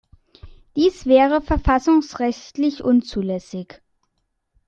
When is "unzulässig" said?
2.83-3.83